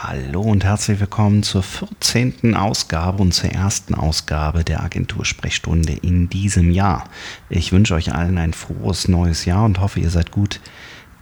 [0.00, 2.54] Hallo und herzlich willkommen zur 14.
[2.54, 7.10] Ausgabe und zur ersten Ausgabe der Agentursprechstunde in diesem Jahr.
[7.50, 10.60] Ich wünsche euch allen ein frohes neues Jahr und hoffe, ihr seid gut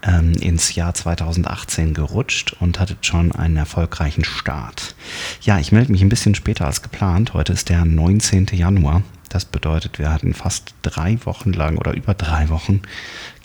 [0.03, 4.95] ähm, ins Jahr 2018 gerutscht und hattet schon einen erfolgreichen Start.
[5.41, 7.33] Ja, ich melde mich ein bisschen später als geplant.
[7.33, 8.49] Heute ist der 19.
[8.53, 9.03] Januar.
[9.31, 12.83] Das bedeutet, wir hatten fast drei Wochen lang oder über drei Wochen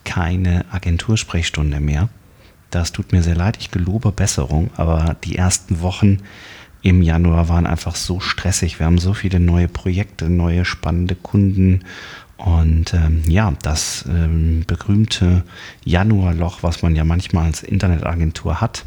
[0.04, 2.10] keine Agentursprechstunde mehr.
[2.71, 6.20] Das tut mir sehr leid, ich gelobe Besserung, aber die ersten Wochen
[6.82, 8.79] im Januar waren einfach so stressig.
[8.79, 11.82] Wir haben so viele neue Projekte, neue spannende Kunden
[12.38, 15.43] und ähm, ja, das ähm, berühmte
[15.84, 18.86] Januarloch, was man ja manchmal als Internetagentur hat,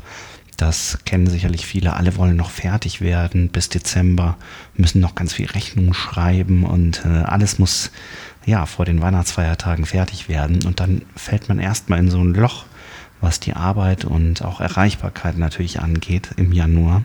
[0.56, 1.94] das kennen sicherlich viele.
[1.94, 4.36] Alle wollen noch fertig werden bis Dezember,
[4.76, 7.90] müssen noch ganz viel Rechnung schreiben und äh, alles muss
[8.46, 10.64] ja vor den Weihnachtsfeiertagen fertig werden.
[10.64, 12.66] Und dann fällt man erstmal in so ein Loch,
[13.24, 17.02] was die Arbeit und auch Erreichbarkeit natürlich angeht im Januar.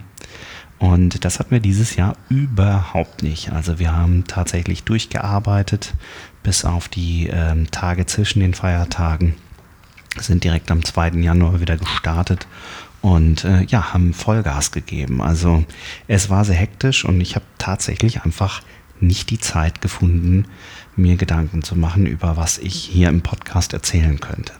[0.78, 3.52] Und das hatten wir dieses Jahr überhaupt nicht.
[3.52, 5.94] Also wir haben tatsächlich durchgearbeitet
[6.42, 9.34] bis auf die äh, Tage zwischen den Feiertagen,
[10.18, 11.10] sind direkt am 2.
[11.20, 12.46] Januar wieder gestartet
[13.02, 15.20] und äh, ja, haben Vollgas gegeben.
[15.20, 15.64] Also
[16.08, 18.62] es war sehr hektisch und ich habe tatsächlich einfach
[19.00, 20.46] nicht die Zeit gefunden,
[20.96, 24.52] mir Gedanken zu machen, über was ich hier im Podcast erzählen könnte.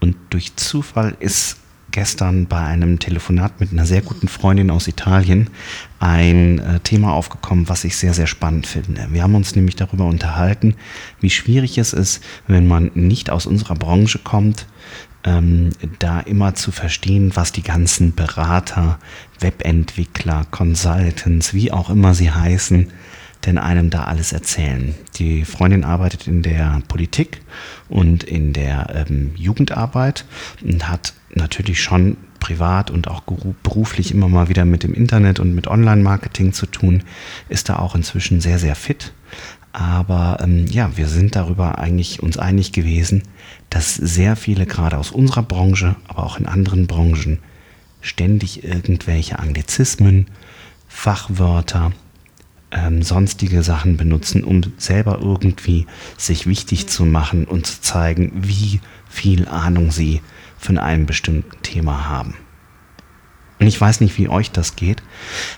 [0.00, 1.58] Und durch Zufall ist
[1.90, 5.48] gestern bei einem Telefonat mit einer sehr guten Freundin aus Italien
[5.98, 9.08] ein äh, Thema aufgekommen, was ich sehr, sehr spannend finde.
[9.10, 10.74] Wir haben uns nämlich darüber unterhalten,
[11.20, 14.66] wie schwierig es ist, wenn man nicht aus unserer Branche kommt,
[15.24, 18.98] ähm, da immer zu verstehen, was die ganzen Berater,
[19.40, 22.92] Webentwickler, Consultants, wie auch immer sie heißen,
[23.46, 24.94] denn einem da alles erzählen.
[25.16, 27.40] Die Freundin arbeitet in der Politik
[27.88, 30.24] und in der ähm, Jugendarbeit
[30.62, 33.22] und hat natürlich schon privat und auch
[33.62, 37.02] beruflich immer mal wieder mit dem Internet und mit Online-Marketing zu tun,
[37.48, 39.12] ist da auch inzwischen sehr, sehr fit.
[39.72, 43.22] Aber ähm, ja, wir sind darüber eigentlich uns einig gewesen,
[43.70, 47.38] dass sehr viele gerade aus unserer Branche, aber auch in anderen Branchen
[48.00, 50.26] ständig irgendwelche Anglizismen,
[50.88, 51.92] Fachwörter,
[52.70, 55.86] ähm, sonstige Sachen benutzen, um selber irgendwie
[56.16, 60.20] sich wichtig zu machen und zu zeigen, wie viel Ahnung sie
[60.58, 62.34] von einem bestimmten Thema haben.
[63.60, 65.02] Und ich weiß nicht, wie euch das geht,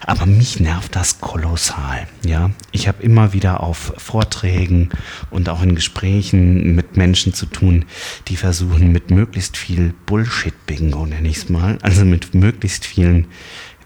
[0.06, 2.06] aber mich nervt das kolossal.
[2.24, 4.88] Ja, ich habe immer wieder auf Vorträgen
[5.30, 7.84] und auch in Gesprächen mit Menschen zu tun,
[8.28, 13.26] die versuchen mit möglichst viel Bullshit-Bingo, nenne ich es mal, also mit möglichst vielen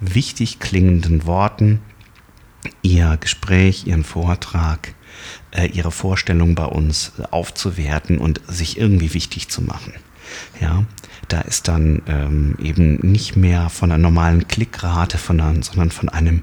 [0.01, 1.81] wichtig klingenden Worten
[2.83, 4.95] ihr Gespräch, ihren Vortrag,
[5.51, 9.95] äh, ihre Vorstellung bei uns aufzuwerten und sich irgendwie wichtig zu machen.
[10.61, 10.85] Ja,
[11.29, 16.09] da ist dann ähm, eben nicht mehr von einer normalen Klickrate, von einer, sondern von
[16.09, 16.43] einem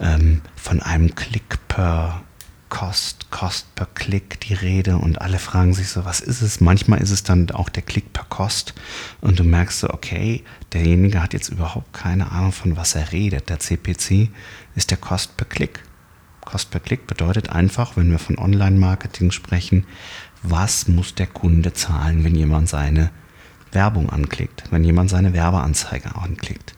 [0.00, 2.22] ähm, von einem Klick per
[2.70, 6.60] Cost, Cost per Klick die Rede und alle fragen sich so, was ist es?
[6.60, 8.74] Manchmal ist es dann auch der Klick per Cost
[9.20, 10.42] und du merkst so, okay,
[10.72, 13.50] derjenige hat jetzt überhaupt keine Ahnung von was er redet.
[13.50, 14.30] Der CPC
[14.76, 15.82] ist der Cost per Klick.
[16.40, 19.84] Cost per Klick bedeutet einfach, wenn wir von Online-Marketing sprechen,
[20.42, 23.10] was muss der Kunde zahlen, wenn jemand seine
[23.72, 26.74] Werbung anklickt, wenn jemand seine Werbeanzeige anklickt.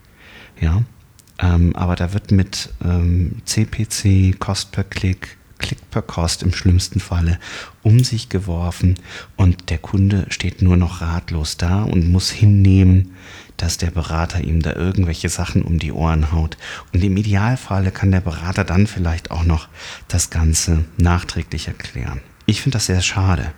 [0.60, 0.82] Ja,
[1.38, 7.00] ähm, aber da wird mit ähm, CPC, Cost per Klick, Klick per Cost im schlimmsten
[7.00, 7.38] Falle
[7.82, 8.96] um sich geworfen
[9.36, 13.14] und der Kunde steht nur noch ratlos da und muss hinnehmen,
[13.56, 16.58] dass der Berater ihm da irgendwelche Sachen um die Ohren haut.
[16.92, 19.68] Und im Idealfalle kann der Berater dann vielleicht auch noch
[20.08, 22.20] das Ganze nachträglich erklären.
[22.44, 23.52] Ich finde das sehr schade,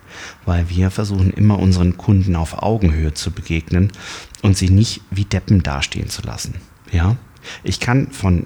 [0.45, 3.91] weil wir versuchen immer unseren Kunden auf Augenhöhe zu begegnen
[4.43, 6.55] und sie nicht wie Deppen dastehen zu lassen.
[6.91, 7.15] Ja?
[7.63, 8.45] Ich kann von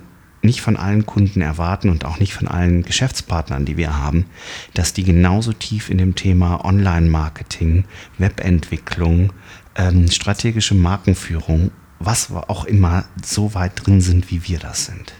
[0.49, 4.25] nicht von allen Kunden erwarten und auch nicht von allen Geschäftspartnern, die wir haben,
[4.73, 7.85] dass die genauso tief in dem Thema Online-Marketing,
[8.17, 9.31] Webentwicklung,
[9.75, 11.69] ähm, strategische Markenführung,
[11.99, 15.13] was auch immer, so weit drin sind, wie wir das sind.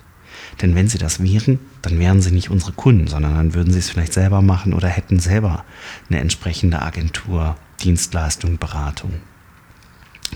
[0.64, 3.80] Denn wenn sie das wären, dann wären sie nicht unsere Kunden, sondern dann würden sie
[3.80, 5.64] es vielleicht selber machen oder hätten selber
[6.10, 9.14] eine entsprechende Agentur, Dienstleistung, Beratung.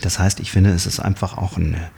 [0.02, 1.90] Das heißt, ich finde, es ist einfach auch eine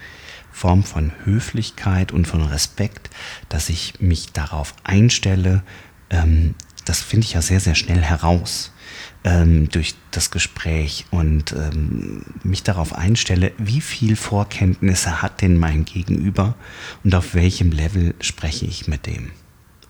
[0.55, 3.09] Form von Höflichkeit und von Respekt,
[3.49, 5.63] dass ich mich darauf einstelle.
[6.09, 6.55] Ähm,
[6.85, 8.71] das finde ich ja sehr, sehr schnell heraus
[9.25, 15.83] ähm, durch das Gespräch und ähm, mich darauf einstelle, wie viel Vorkenntnisse hat denn mein
[15.83, 16.55] Gegenüber
[17.03, 19.31] und auf welchem Level spreche ich mit dem.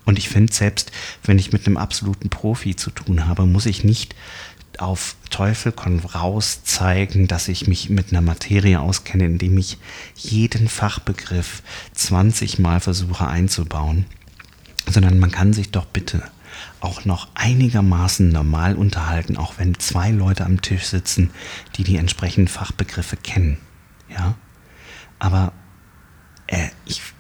[0.04, 0.92] Und ich finde, selbst
[1.24, 4.16] wenn ich mit einem absoluten Profi zu tun habe, muss ich nicht
[4.80, 9.78] auf Teufel komm raus zeigen, dass ich mich mit einer Materie auskenne, indem ich
[10.16, 11.62] jeden Fachbegriff
[11.94, 14.06] 20 Mal versuche einzubauen,
[14.90, 16.24] sondern man kann sich doch bitte
[16.80, 21.32] auch noch einigermaßen normal unterhalten, auch wenn zwei Leute am Tisch sitzen,
[21.76, 23.58] die die entsprechenden Fachbegriffe kennen.
[24.10, 24.36] Ja,
[25.20, 25.52] aber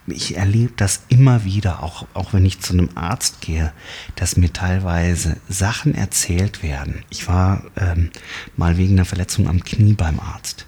[0.08, 3.72] ich, erlebe das immer wieder, auch, auch wenn ich zu einem Arzt gehe,
[4.16, 7.04] dass mir teilweise Sachen erzählt werden.
[7.10, 8.12] Ich war ähm,
[8.56, 10.68] mal wegen einer Verletzung am Knie beim Arzt.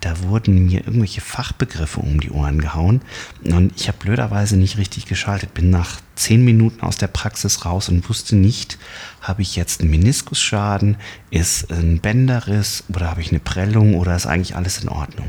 [0.00, 3.00] Da wurden mir irgendwelche Fachbegriffe um die Ohren gehauen
[3.44, 5.54] und ich habe blöderweise nicht richtig geschaltet.
[5.54, 8.78] Bin nach zehn Minuten aus der Praxis raus und wusste nicht,
[9.20, 10.96] habe ich jetzt einen Meniskusschaden,
[11.30, 15.28] ist ein Bänderriss oder habe ich eine Prellung oder ist eigentlich alles in Ordnung.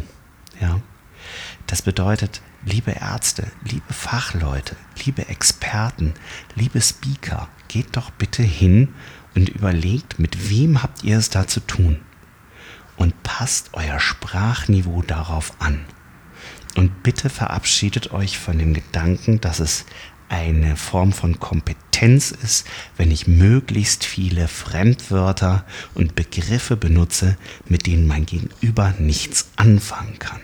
[0.59, 0.81] Ja.
[1.67, 4.75] Das bedeutet, liebe Ärzte, liebe Fachleute,
[5.05, 6.13] liebe Experten,
[6.55, 8.89] liebe Speaker, geht doch bitte hin
[9.35, 11.99] und überlegt, mit wem habt ihr es da zu tun?
[12.97, 15.85] Und passt euer Sprachniveau darauf an.
[16.75, 19.85] Und bitte verabschiedet euch von dem Gedanken, dass es
[20.27, 22.67] eine Form von Kompetenz ist,
[22.97, 25.65] wenn ich möglichst viele Fremdwörter
[25.95, 30.41] und Begriffe benutze, mit denen mein Gegenüber nichts anfangen kann.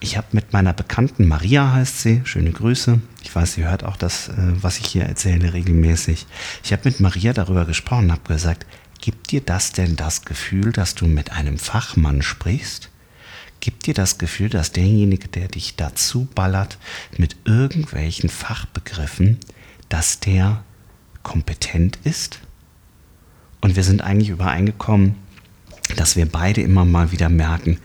[0.00, 3.00] Ich habe mit meiner Bekannten Maria heißt sie, schöne Grüße.
[3.22, 6.26] Ich weiß, sie hört auch das, äh, was ich hier erzähle, regelmäßig.
[6.62, 8.64] Ich habe mit Maria darüber gesprochen, habe gesagt,
[9.00, 12.90] gibt dir das denn das Gefühl, dass du mit einem Fachmann sprichst?
[13.60, 16.78] Gibt dir das Gefühl, dass derjenige, der dich dazu ballert
[17.16, 19.38] mit irgendwelchen Fachbegriffen,
[19.88, 20.62] dass der
[21.24, 22.38] kompetent ist?
[23.60, 25.16] Und wir sind eigentlich übereingekommen,
[25.96, 27.78] dass wir beide immer mal wieder merken,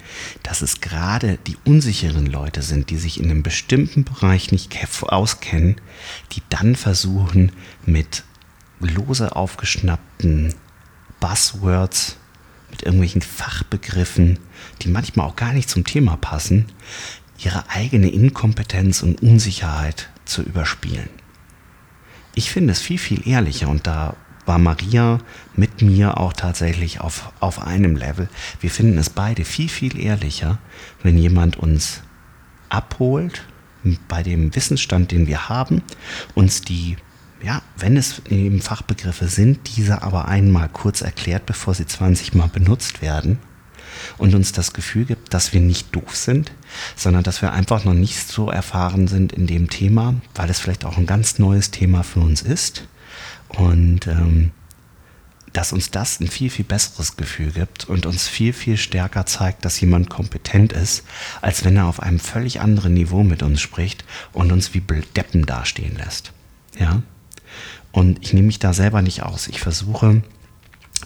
[0.44, 5.76] dass es gerade die unsicheren Leute sind, die sich in einem bestimmten Bereich nicht auskennen,
[6.34, 7.52] die dann versuchen
[7.86, 8.24] mit
[8.80, 10.54] lose aufgeschnappten
[11.20, 12.18] Buzzwords,
[12.70, 14.40] mit irgendwelchen Fachbegriffen,
[14.82, 16.66] die manchmal auch gar nicht zum Thema passen,
[17.38, 21.10] ihre eigene Inkompetenz und Unsicherheit zu überspielen.
[22.36, 25.20] Ich finde es viel, viel ehrlicher und da war Maria
[25.56, 28.30] mit mir auch tatsächlich auf, auf einem Level.
[28.60, 30.60] Wir finden es beide viel, viel ehrlicher,
[31.02, 32.02] wenn jemand uns
[32.70, 33.46] abholt
[34.08, 35.82] bei dem Wissensstand, den wir haben,
[36.36, 36.98] uns die,
[37.42, 42.48] ja, wenn es eben Fachbegriffe sind, diese aber einmal kurz erklärt, bevor sie 20 Mal
[42.48, 43.40] benutzt werden
[44.18, 46.52] und uns das Gefühl gibt, dass wir nicht doof sind,
[46.96, 50.86] sondern dass wir einfach noch nicht so erfahren sind in dem Thema, weil es vielleicht
[50.86, 52.88] auch ein ganz neues Thema für uns ist
[53.58, 54.52] und ähm,
[55.54, 59.64] dass uns das ein viel, viel besseres Gefühl gibt und uns viel, viel stärker zeigt,
[59.64, 61.04] dass jemand kompetent ist,
[61.42, 64.04] als wenn er auf einem völlig anderen Niveau mit uns spricht
[64.34, 66.34] und uns wie Deppen dastehen lässt.
[66.78, 67.04] Ja?
[67.92, 69.48] Und ich nehme mich da selber nicht aus.
[69.48, 70.24] Ich versuche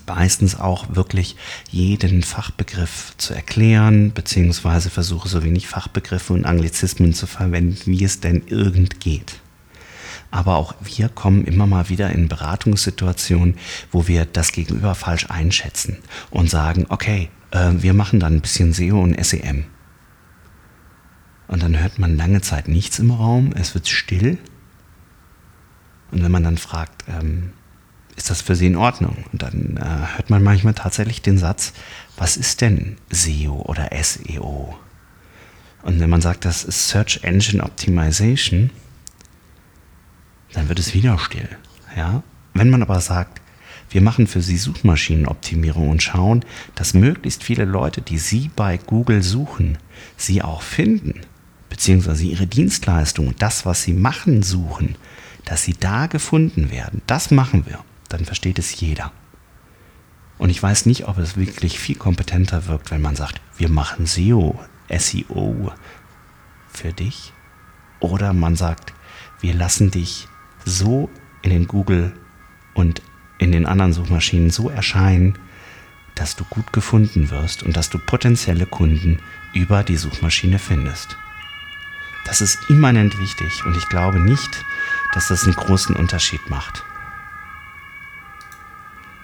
[0.07, 1.35] meistens auch wirklich
[1.69, 8.21] jeden Fachbegriff zu erklären, beziehungsweise versuche so wenig Fachbegriffe und Anglizismen zu verwenden, wie es
[8.21, 9.41] denn irgend geht.
[10.31, 13.55] Aber auch wir kommen immer mal wieder in Beratungssituationen,
[13.91, 15.97] wo wir das Gegenüber falsch einschätzen
[16.29, 19.65] und sagen, okay, äh, wir machen dann ein bisschen SEO und SEM.
[21.47, 24.37] Und dann hört man lange Zeit nichts im Raum, es wird still.
[26.11, 27.51] Und wenn man dann fragt, ähm,
[28.17, 29.23] ist das für Sie in Ordnung?
[29.31, 31.73] Und dann äh, hört man manchmal tatsächlich den Satz,
[32.17, 34.75] was ist denn SEO oder SEO?
[35.83, 38.71] Und wenn man sagt, das ist Search Engine Optimization,
[40.57, 41.47] dann wird es wieder still.
[41.95, 42.23] Ja?
[42.55, 43.41] Wenn man aber sagt,
[43.91, 49.21] wir machen für Sie Suchmaschinenoptimierung und schauen, dass möglichst viele Leute, die Sie bei Google
[49.21, 49.77] suchen,
[50.17, 51.21] Sie auch finden,
[51.69, 54.95] beziehungsweise Ihre Dienstleistung, das, was Sie machen, suchen,
[55.45, 57.03] dass Sie da gefunden werden.
[57.05, 57.79] Das machen wir.
[58.09, 59.11] Dann versteht es jeder.
[60.39, 64.07] Und ich weiß nicht, ob es wirklich viel kompetenter wirkt, wenn man sagt, wir machen
[64.07, 64.59] SEO,
[64.89, 65.71] SEO
[66.67, 67.31] für dich.
[67.99, 68.93] Oder man sagt,
[69.39, 70.27] wir lassen dich
[70.67, 71.09] so
[71.41, 72.13] in den Google
[72.73, 73.01] und
[73.39, 75.37] in den anderen Suchmaschinen so erscheinen,
[76.15, 79.19] dass du gut gefunden wirst und dass du potenzielle Kunden
[79.53, 81.17] über die Suchmaschine findest.
[82.25, 84.65] Das ist immanent wichtig und ich glaube nicht,
[85.13, 86.83] dass das einen großen Unterschied macht.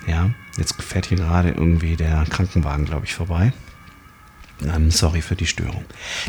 [0.05, 3.53] Ja, jetzt fährt hier gerade irgendwie der Krankenwagen, glaube ich, vorbei.
[4.63, 5.83] Ähm, sorry für die Störung.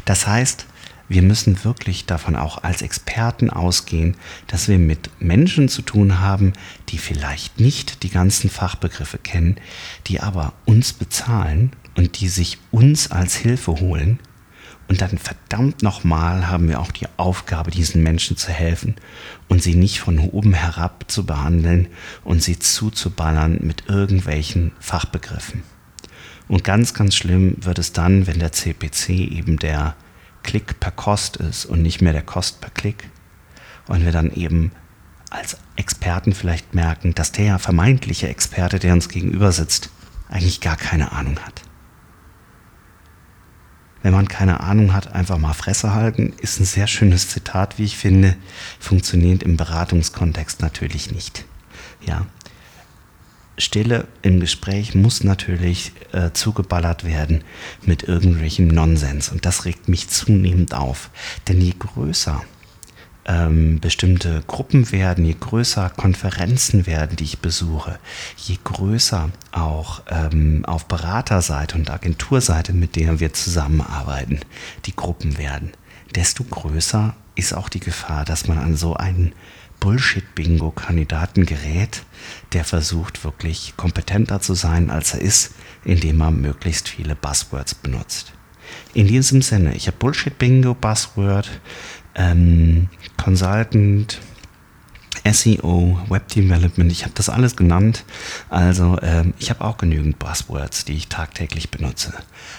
[0.04, 0.66] Das heißt,
[1.08, 6.52] wir müssen wirklich davon auch als Experten ausgehen, dass wir mit Menschen zu tun haben,
[6.88, 9.56] die vielleicht nicht die ganzen Fachbegriffe kennen,
[10.06, 14.18] die aber uns bezahlen und die sich uns als Hilfe holen
[14.86, 18.96] Und dann verdammt nochmal haben wir auch die Aufgabe, diesen Menschen zu helfen
[19.48, 21.88] und sie nicht von oben herab zu behandeln
[22.22, 25.62] und sie zuzuballern mit irgendwelchen Fachbegriffen.
[26.48, 29.96] Und ganz, ganz schlimm wird es dann, wenn der CPC eben der
[30.44, 33.10] Klick per Kost ist und nicht mehr der Kost per Klick.
[33.88, 34.70] Und wir dann eben
[35.30, 39.90] als Experten vielleicht merken, dass der vermeintliche Experte, der uns gegenüber sitzt,
[40.28, 41.62] eigentlich gar keine Ahnung hat
[44.04, 47.84] wenn man keine Ahnung hat, einfach mal Fresse halten, ist ein sehr schönes Zitat, wie
[47.84, 48.36] ich finde,
[48.78, 51.46] funktioniert im Beratungskontext natürlich nicht.
[52.02, 52.26] Ja.
[53.56, 57.42] Stille im Gespräch muss natürlich äh, zugeballert werden
[57.84, 61.10] mit irgendwelchem Nonsens und das regt mich zunehmend auf.
[61.48, 62.42] Denn je größer
[63.26, 67.98] ähm, bestimmte Gruppen werden, je größer Konferenzen werden, die ich besuche,
[68.36, 74.40] je größer auch ähm, auf Beraterseite und Agenturseite, mit der wir zusammenarbeiten,
[74.86, 75.72] die Gruppen werden,
[76.14, 79.32] desto größer ist auch die Gefahr, dass man an so einen
[79.84, 82.04] Bullshit-Bingo-Kandidaten gerät,
[82.54, 85.52] der versucht wirklich kompetenter zu sein, als er ist,
[85.84, 88.32] indem er möglichst viele Buzzwords benutzt.
[88.94, 91.50] In diesem Sinne, ich habe Bullshit-Bingo, Buzzword,
[92.14, 92.88] ähm,
[93.22, 94.22] Consultant,
[95.30, 98.06] SEO, Web Development, ich habe das alles genannt.
[98.48, 102.14] Also ähm, ich habe auch genügend Buzzwords, die ich tagtäglich benutze.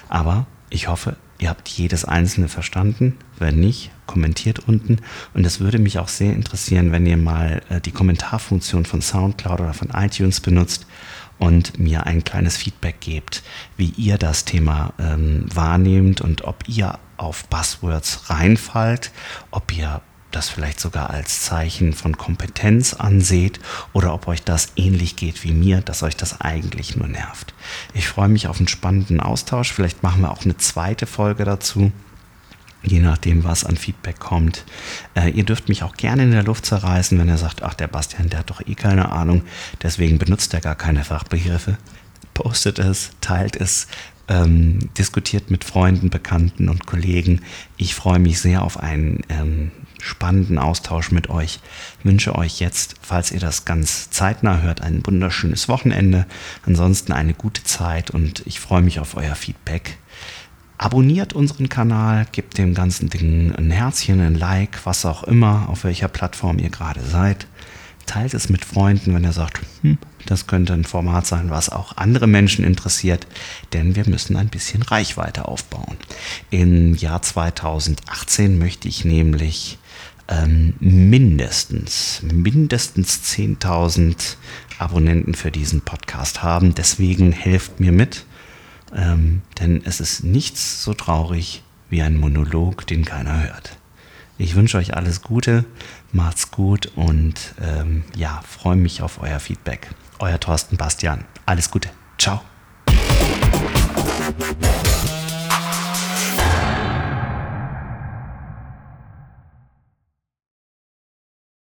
[0.10, 3.18] Aber ich hoffe, ihr habt jedes einzelne verstanden.
[3.38, 5.00] Wenn nicht, kommentiert unten.
[5.34, 9.62] Und es würde mich auch sehr interessieren, wenn ihr mal äh, die Kommentarfunktion von SoundCloud
[9.62, 10.86] oder von iTunes benutzt
[11.38, 13.44] und mir ein kleines Feedback gebt,
[13.78, 19.12] wie ihr das Thema ähm, wahrnehmt und ob ihr auf Buzzwords reinfallt,
[19.52, 20.02] ob ihr
[20.36, 23.60] das vielleicht sogar als Zeichen von Kompetenz anseht
[23.94, 27.54] oder ob euch das ähnlich geht wie mir, dass euch das eigentlich nur nervt.
[27.94, 29.72] Ich freue mich auf einen spannenden Austausch.
[29.72, 31.92] Vielleicht machen wir auch eine zweite Folge dazu
[32.88, 34.64] je nachdem, was an Feedback kommt.
[35.16, 37.88] Äh, ihr dürft mich auch gerne in der Luft zerreißen, wenn ihr sagt, ach, der
[37.88, 39.44] Bastian, der hat doch eh keine Ahnung,
[39.82, 41.78] deswegen benutzt er gar keine Fachbegriffe.
[42.34, 43.88] Postet es, teilt es,
[44.28, 47.42] ähm, diskutiert mit Freunden, Bekannten und Kollegen.
[47.78, 51.60] Ich freue mich sehr auf einen ähm, spannenden Austausch mit euch.
[52.04, 56.26] Wünsche euch jetzt, falls ihr das ganz zeitnah hört, ein wunderschönes Wochenende.
[56.66, 59.98] Ansonsten eine gute Zeit und ich freue mich auf euer Feedback.
[60.78, 65.86] Abonniert unseren Kanal, gebt dem ganzen Ding ein Herzchen, ein Like, was auch immer, auf
[65.86, 67.48] welcher Plattform ihr gerade seid.
[68.06, 71.98] Teilt es mit Freunden, wenn ihr sagt, hm, das könnte ein Format sein, was auch
[71.98, 73.28] andere Menschen interessiert,
[73.74, 75.98] denn wir müssen ein bisschen Reichweite aufbauen.
[76.50, 79.78] Im Jahr 2018 möchte ich nämlich
[80.28, 84.36] ähm, mindestens, mindestens 10.000
[84.80, 86.74] Abonnenten für diesen Podcast haben.
[86.76, 88.26] Deswegen helft mir mit
[88.96, 93.78] ähm, denn es ist nichts so traurig wie ein Monolog, den keiner hört.
[94.38, 95.66] Ich wünsche euch alles Gute,
[96.12, 99.90] macht's gut und ähm, ja, freue mich auf euer Feedback.
[100.20, 101.26] Euer Thorsten Bastian.
[101.46, 101.90] Alles Gute.
[102.18, 102.42] Ciao.